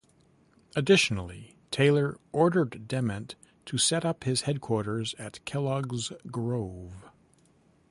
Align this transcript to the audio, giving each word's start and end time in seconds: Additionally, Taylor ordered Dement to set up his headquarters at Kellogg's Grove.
Additionally, 0.75 1.53
Taylor 1.69 2.17
ordered 2.31 2.87
Dement 2.87 3.35
to 3.67 3.77
set 3.77 4.03
up 4.03 4.23
his 4.23 4.41
headquarters 4.49 5.13
at 5.19 5.45
Kellogg's 5.45 6.11
Grove. 6.25 7.05